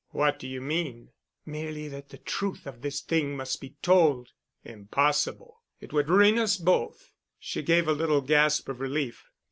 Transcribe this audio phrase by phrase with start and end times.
[0.09, 1.11] "What do you mean?"
[1.45, 4.29] "Merely that the truth of this thing must be told."
[4.63, 5.61] "Impossible.
[5.79, 9.27] It would ruin us both." She gave a little gasp of relief.